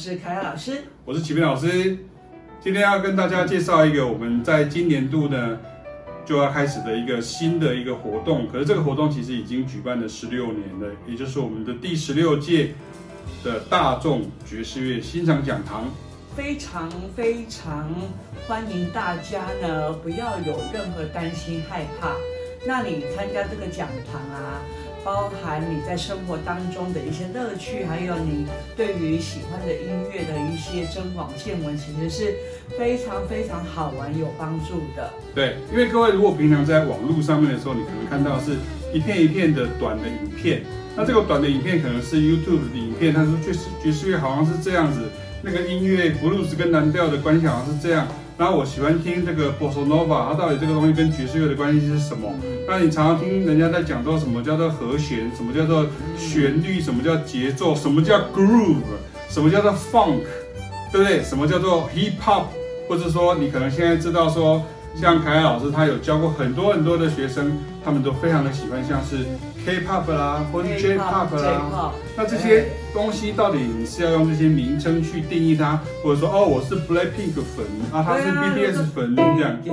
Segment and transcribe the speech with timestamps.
[0.00, 1.94] 是凯雅老师，我是启明老师。
[2.58, 5.58] 今天要跟大家介绍一个我们在今年度呢
[6.24, 8.48] 就要开始的一个新的一个活动。
[8.48, 12.72] 可是这个活动其实已经举办了十六年了，也就是我们的第十六届
[13.44, 15.84] 的大众爵士乐欣赏讲堂。
[16.34, 17.94] 非常非常
[18.48, 22.14] 欢迎大家呢，不要有任何担心害怕。
[22.66, 24.62] 那你参加这个讲堂啊，
[25.04, 28.46] 包含你在生活当中的一些乐趣，还有你
[28.76, 32.34] 对于喜欢的音乐的一些增广见闻，其实是
[32.78, 35.10] 非常非常好玩、有帮助的。
[35.34, 38.56] 对，因为各位如果平常在网络上面的时候，你可能看到是
[38.92, 40.62] 一片一片的短的影片，
[40.96, 45.08] 那这个短的影片可能是 YouTube 的影片，他说爵士爵士乐好像是这样子，
[45.42, 48.06] 那个音乐布鲁斯跟蓝调的关系好像是这样。
[48.40, 52.34] 然后我喜欢听这个 Bossa Nova，它到底这个东西跟爵士乐的关系是什么？
[52.66, 55.84] 那你常常听人家在讲到什么叫做和弦，什么叫做
[56.16, 58.78] 旋律，什么叫节奏，什么叫 groove，
[59.28, 60.20] 什么叫做 funk，
[60.90, 61.22] 对不对？
[61.22, 62.44] 什么叫做 hip hop？
[62.88, 64.64] 或者说你可能现在知道说，
[64.96, 67.52] 像凯凯老师他有教过很多很多的学生，
[67.84, 69.26] 他们都非常的喜欢，像是。
[69.62, 72.64] K-pop 啦，或者 J-pop 啦，那这些
[72.94, 79.58] 东西到底你是要用这些名称去定义它，或者说哦，我是 Blackpink 粉啊，他是 BTS 粉这样。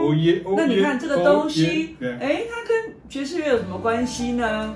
[0.00, 4.74] 哦耶，那你看这个东西，哎，它跟爵士乐有什么关系呢？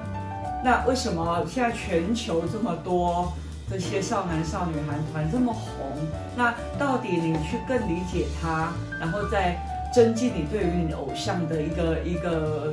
[0.62, 3.32] 那为什么现在全球这么多？
[3.68, 5.90] 这些少男少女韩团这么红，
[6.36, 9.60] 那到底你去更理解他，然后再
[9.92, 12.72] 增进你对于你偶像的一个一个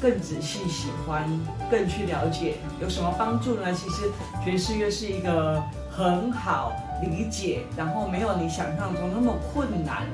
[0.00, 1.28] 更仔细喜欢，
[1.68, 3.72] 更去了解，有什么帮助呢？
[3.74, 4.08] 其实
[4.44, 10.06] 爵士乐是一个很好理解，然后没有你想象中那么困难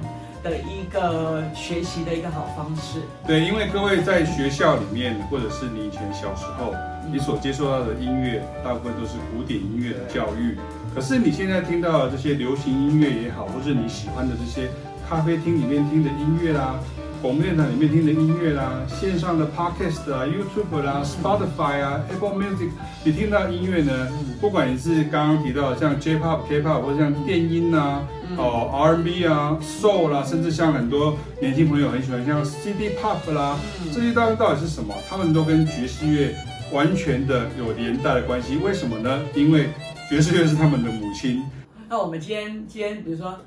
[0.42, 3.03] 的一个学习的一个好方式。
[3.27, 6.72] 对，因为各位在学校里面，或者是你以前小时候。
[7.12, 10.56] 你所接受到的音乐，大部分都是古典音乐的教育。
[10.94, 14.69] 可是你现在听到的这些流行音乐也好，或是你喜欢的这些
[15.09, 16.81] 咖啡厅里面听的音乐啦，
[17.21, 22.71] 广播电台里面听的音乐啦，线上的 Podcast 啊、YouTube 啦、Spotify 啊、Apple Music，
[23.05, 24.09] 你听到音乐呢，
[24.41, 28.03] 不管你是刚刚提到的像 J-Pop、K-Pop，或者像电音啊、
[28.39, 33.59] 哦 R&B 啊、Soul 啦，甚至像很多年轻朋友很喜欢像 City Pop 啦，
[33.93, 34.95] 这些到底到底是什么？
[35.11, 36.34] 他们都跟爵士乐。
[36.72, 39.22] 完全的有连带的关系，为什么呢？
[39.34, 39.69] 因为
[40.10, 41.43] 爵士乐是他们的母亲。
[41.88, 43.38] 那我们今天，今天比如说，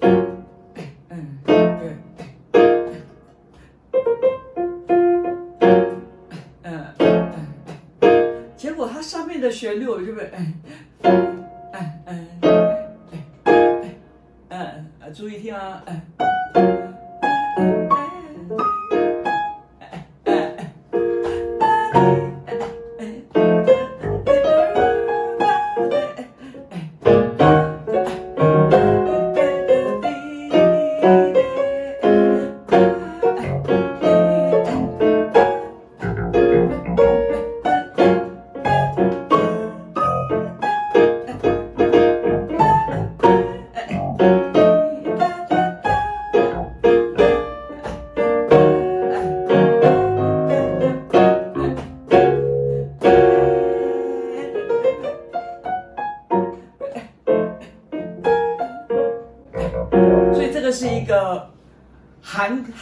[0.00, 0.44] 嗯，
[1.44, 1.96] 对，
[6.62, 10.54] 嗯嗯，结果它上面的旋律，我就会，嗯
[11.02, 11.42] 嗯
[12.04, 12.28] 嗯
[13.44, 13.90] 嗯
[14.48, 16.00] 嗯，注意听啊，嗯。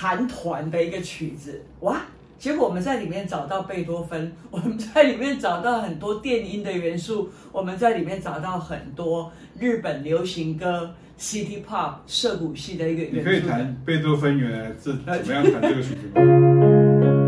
[0.01, 2.01] 韩团的一个曲子哇，
[2.39, 13.19] 结果我们在里面找到贝多芬， 我们在里面找到很多电音的元素，我们在里面找到很多日本流行歌、City Pop、涩谷系的一个元素。
[13.19, 17.25] 你可以弹贝多芬原来是怎么样弹这个曲子吗？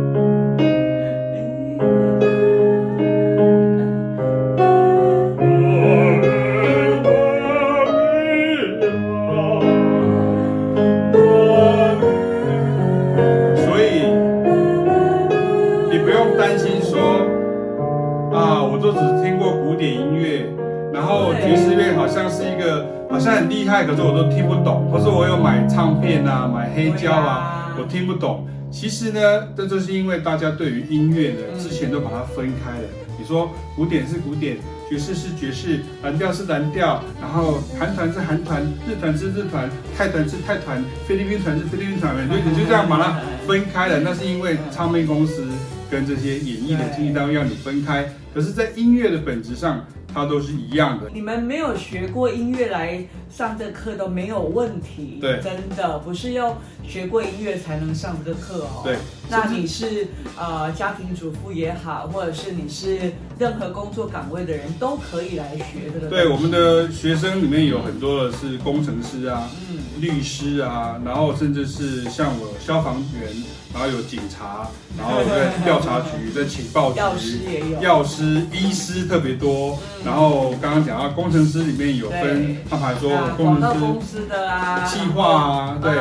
[23.86, 28.46] 可是我都听不懂，或是我有买唱片啊，买黑胶啊，我听不懂。
[28.70, 29.20] 其实呢，
[29.56, 32.84] 这就是因为大家对于音乐呢，之前都把它分开了。
[33.18, 34.56] 你说古典是古典，
[34.88, 44.00] 爵士是爵士，蓝调是蓝调，然后韩团是韩团，日团是日团，泰团是泰团，菲律宾团是菲律宾团，所以你就这样把它分开了。
[44.00, 45.46] 那是因为唱片公司
[45.90, 48.04] 跟这些演艺的经纪单位要你分开。
[48.32, 51.10] 可是，在音乐的本质上，它都是一样的。
[51.12, 55.18] 你们没有学过音乐来上这课都没有问题。
[55.20, 58.82] 对，真的不是要学过音乐才能上这个课哦。
[58.84, 58.96] 对，
[59.28, 66.08] 那你是呃家庭主妇也好，或者是你是任何工作岗位的人都可以来学这个。
[66.08, 73.32] 对，我们的学生里面有很多的是工程师啊，嗯，律师啊，然后甚至是像我消防员，
[73.72, 74.68] 然后有警察，
[74.98, 79.78] 然后在调查局、在情报局，药师也有，药师、医师特别多。
[80.04, 85.94] 然后刚刚讲到工程师里面有分，他们还说工程师公司的啊，计划啊，对，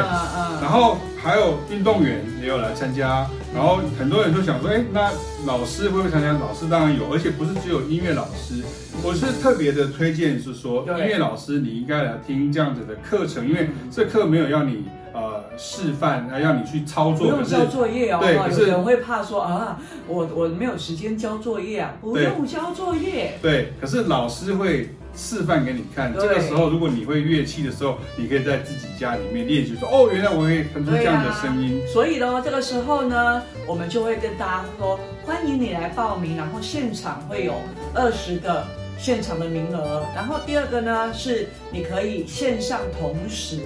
[0.62, 0.98] 然后。
[1.22, 5.12] 还有运动员也有来参加，然后很多人就想说，哎，那
[5.46, 6.32] 老师会不会参加？
[6.32, 8.64] 老师当然有，而且不是只有音乐老师。
[9.04, 18.20] 我是特别的推荐是说，音乐老师你应该来听这样子的课程，因为这课没有要你呃示范，还要你去操作，不用交作业哦。
[18.22, 23.38] 对，可是有人会怕说啊，我我没有时间交作业啊，不用交作业。
[23.42, 24.90] 对，可是老师会。
[25.16, 31.82] 示范给你看，这个时候如果你会乐器的时候，你可以在自己家里面练习，说哦，原来我会弹出这样的声音。
[31.92, 37.56] 所以呢，这个时候呢，我们就会跟大家说，欢迎你来报名，然后现场会有
[37.96, 38.64] 二十个
[39.00, 43.62] 现场的名额，然后第二个呢是你可以线上同时。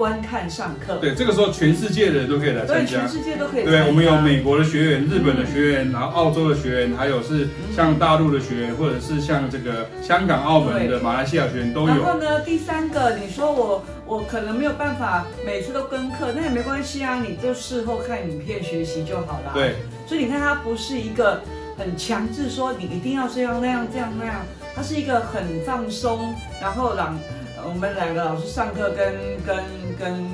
[0.00, 3.64] 观看上课，对，这个时候全世界的人都可以来参加，对，全世界都可以。
[3.64, 11.88] 对，我们有美国的学员、日本的学员，然后澳洲的学员，还有是像大陆的学员，或者是像这个香港、澳门的、马来西亚学员都有。
[11.88, 19.52] 然后呢，第三个，你说我我可能没有办法每次都跟课，那也没关系啊，你就事后看影片学习就好了。
[19.52, 19.74] 对，
[20.06, 21.42] 所以你看，它不是一个
[21.76, 24.36] 很强制说你一定要这样那样这样那样，
[24.74, 27.18] 它是一个很放松，然后让。
[27.66, 29.14] 我们两个老师上课跟
[29.44, 29.64] 跟
[29.98, 30.26] 跟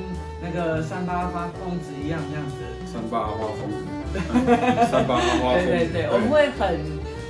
[0.43, 2.57] 那个三八花疯子一样这样子。
[2.87, 3.77] 三八花疯子。
[4.91, 5.67] 三八花疯子。
[5.67, 6.81] 对对对，我们会很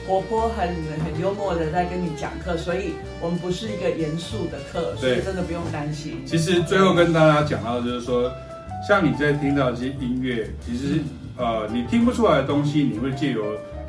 [0.06, 0.68] 活泼、很
[1.04, 6.22] 很幽默的在跟你讲课，所以我们不是一个严肃的课，所以真的不用担心。
[6.24, 8.30] 其实最后跟大家讲到的就是说，
[8.86, 11.00] 像你在听到这些音乐，其实
[11.36, 13.42] 呃你听不出来的东西，你会借由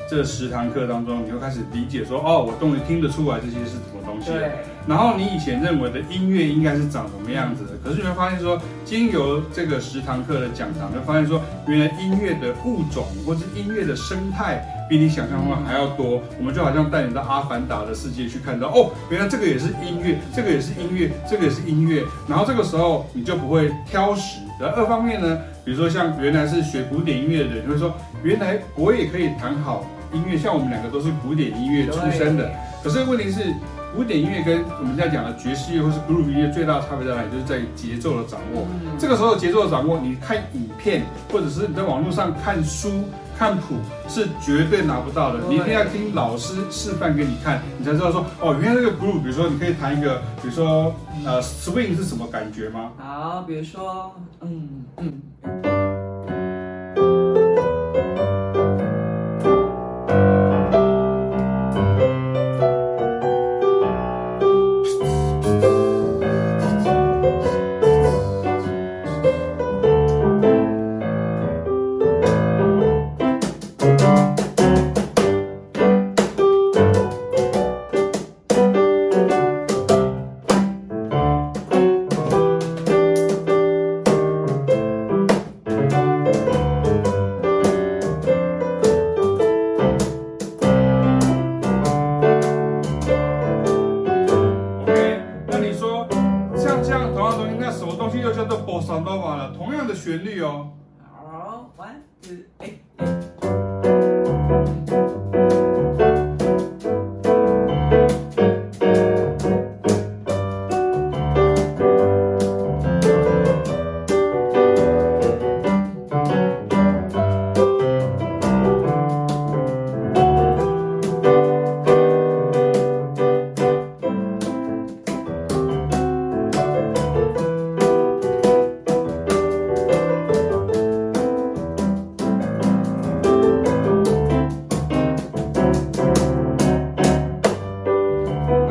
[0.10, 4.32] 这十堂课当中，你会开始理解说，哦，我终于听得出来这些是什么东西。
[4.32, 4.52] 对。
[4.88, 16.22] 然后你以前认为的音乐应该是长什么样子的，可是你会发现说，经由这个十堂课的讲堂，就发现说，原来音乐的物种或是音乐的生态比你想象中还要多。
[16.40, 22.02] 我们就好像带你到阿凡达的世界去看到，哦，原来这个也是音乐，这个也是音乐，这个也是音乐。
[22.30, 24.40] 然后这个时候你就不会挑食。
[24.58, 27.94] 然后二方面呢，比如说像原来是学古典音乐的人，就会说，
[28.24, 32.52] 原来我也可以弹好音乐，像我们两个都是古典音乐出身的。
[32.84, 33.54] 可是问题是。
[33.96, 37.32] 古典音乐跟我们现在讲的爵士乐或是 groove 音乐最大的差别在哪里？
[37.32, 38.68] 就是在于节奏的掌握。
[39.00, 42.92] 这个时候节奏的掌握，你看影片或者是你在网络上看书
[43.36, 43.76] 看谱
[44.08, 45.40] 是绝对拿不到的。
[45.50, 50.94] 你一定要听老师示范给你看，你才知道说哦，原来这个 groove，比如说你可以弹一个，比如说
[51.26, 52.92] 呃 swing 是什么感觉吗？
[53.00, 55.77] 好，比如说嗯嗯。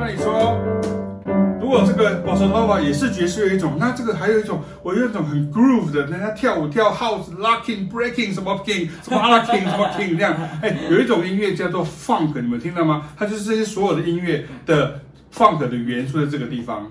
[0.07, 0.57] 那你说，
[1.61, 10.33] 如果这个，我，我也是爵士有一种，那这个还有一种，我有一种很 groove 的，人家跳舞跳 house locking breaking 什么 king 什么 locking 什么 king 这样，
[10.63, 13.09] 哎，有一种音乐叫做 funk，你们听到吗？
[13.17, 15.01] 它就是这些所有的音乐的
[15.35, 16.89] funk 的元素在这个地方。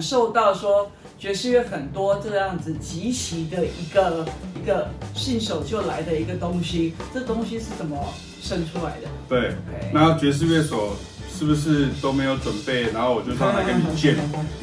[0.00, 4.24] 受到说爵士乐很多这样子极其的一个
[4.60, 7.96] 一个信手就来的一个东西，这东西是怎么
[8.42, 9.08] 生出来的？
[9.28, 9.54] 对，
[9.92, 10.96] 然后爵士乐手。
[11.32, 12.82] 是不是都没有准备？
[12.92, 14.14] 然后我就上来跟你 jam，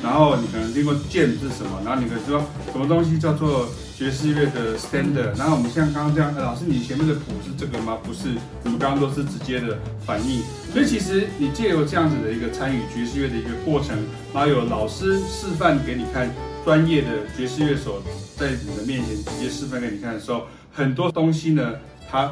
[0.03, 1.81] 然后你可能听过 jam 是什么？
[1.83, 2.39] 然后你可能说
[2.71, 5.35] 什么东西叫做爵士乐的 standard？
[5.35, 7.97] 然后我们像刚刚这样，哎，老师你前面的谱是这个吗？
[8.03, 8.29] 不是，
[8.63, 10.43] 我们刚刚都是直接的反应。
[10.71, 13.97] 所以其实你借由这样子的一个参与爵士乐的一个过程，
[14.31, 16.29] 然后有老师示范给你看，
[16.67, 18.03] 专业的爵士乐手
[18.35, 21.75] 在你的面前直接示范给你看的时候，很多东西呢，
[22.11, 22.29] 他。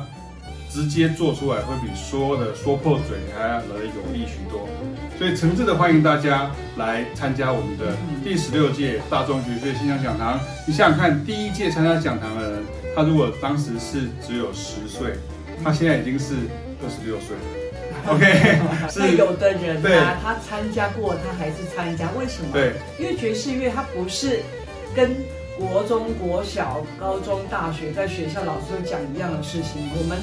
[0.67, 4.67] 直接做出来会比说的说破嘴还要来得有力许多，
[5.17, 10.37] 所以诚挚的欢迎大家来参加我们的第十六届大众爵士乐欣赏讲堂。
[10.67, 12.63] 你想想看，第一届参加讲堂的人，
[12.93, 15.13] 他如果当时是只有十岁，
[15.63, 16.33] 他现在已经是
[16.83, 17.64] 二十六岁了。
[18.07, 18.59] OK，
[18.89, 22.49] 是有的人啊，他参加过，他还是参加，为什么？
[22.53, 24.41] 对，因为爵士乐它不是
[24.95, 25.15] 跟
[25.57, 30.17] 国中国小、高中、大学在学校老师都讲一样的事情，我们。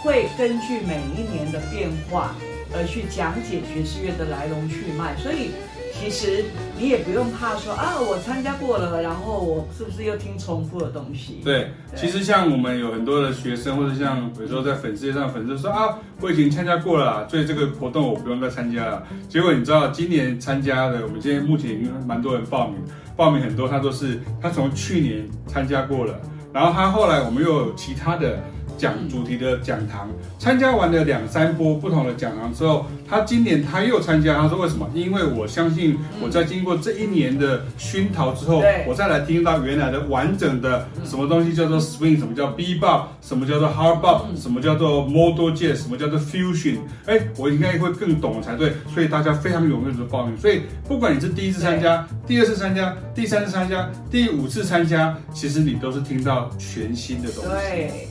[0.00, 2.36] 会根据每一年的变化
[2.72, 5.50] 而去讲解爵士乐的来龙去脉，所以
[5.92, 6.44] 其实
[6.78, 11.40] 你也不用怕说啊，我参加过了，然后我是不是又听重复的东西？
[11.44, 19.02] 对，其实像我们有很多的学生，或者像比如说在粉丝上，粉丝说啊，我已经参加过了，所以这个活动我不用再参加了。
[19.28, 22.76] 结果你知道，今年参加的，我们今天目前已经蛮多人报名，
[23.16, 26.20] 报名很多，他都是他从去年参加过了，
[26.52, 28.38] 然后他后来我们又有其他的。
[28.78, 30.08] 讲主题的讲堂，
[30.38, 34.38] 参加完了两三波不同的讲堂之后，他今年他又参加。
[34.38, 34.88] 他说为什么？
[34.94, 46.76] 因为我相信我在经过这一年的熏陶之后，我再来听到原来的完整的什么东西叫做 swing，什么叫 bebop，什么叫做 hard bop，什么叫做 modal jazz，什么叫做 fusion。
[47.06, 48.72] 哎，我应该会更懂才对。
[48.94, 50.38] 所以大家非常踊跃的报名。
[50.38, 57.50] 所以不管你是第一次参加、第二次参加、第三次参加、第五次参加，其实你都是听到全新的东西。
[57.50, 58.08] 对。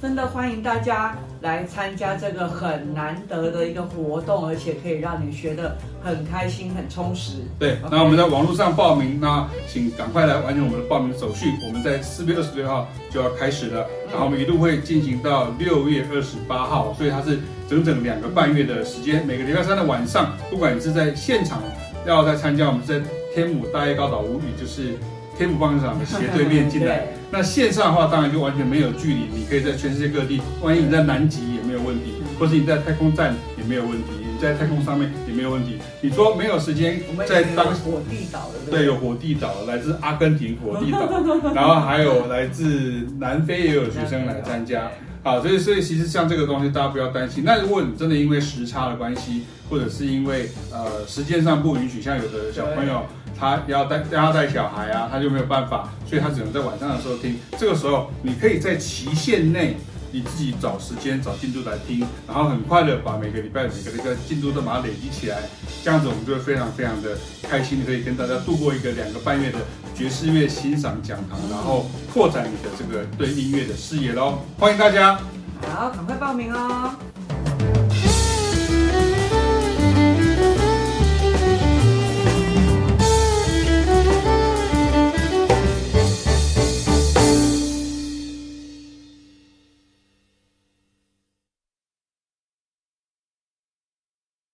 [0.00, 7.38] 真的欢迎大家来参加这个很难得的一个活动，而且可以让你学得很开心、很充实。
[7.58, 11.52] 对那我们在网络上报名，那请赶快来完成我们的报名手续。
[11.66, 19.26] 我们在四月二十六号就要开始了，嗯、然后我们一路会进行到六月二十八号，所以它是整整两个半月的时间。
[19.26, 21.60] 每个礼拜三的晚上，不管你是在现场
[22.06, 23.00] 要在参加，我们在
[23.34, 24.92] 天母大叶高岛屋，也就是。
[25.38, 35.78] 天府棒球场的斜对面进来， 那线上的话当然就完全没有距离，你可以在全世界各地，万一你在南极也没有问题，或是你在太空站也没有问题，你在太空上面也没有问题。
[36.00, 41.08] 你说没有时间在当火地岛的，对，有火地岛，来自阿根廷火地岛，
[41.54, 44.90] 然后还有来自南非也有学生来参加。
[45.22, 47.42] 好，所以所以其实像这个东西大家不要担心。
[47.44, 53.04] 那如果你真的因为时差的关系，或者是因为呃时间上不允许，像有的小朋友。
[53.38, 57.38] 他要带要带小孩啊，他就没有办法，所以他只能在晚上的时候听。
[57.58, 59.76] 这个时候，你可以在期限内，
[60.10, 65.38] 你自己找时间找进度来听，然后很快的把每个礼拜每个那个进度都把它累积起来，
[65.84, 69.58] 这样子我们就会非常非常的开心，可以跟大家度过一个两个半月的
[69.94, 74.40] 爵士乐欣赏讲堂，然后扩展你的这个对音乐的视野喽。
[74.58, 75.20] 欢迎大家，
[75.62, 77.07] 好，赶快报名哦。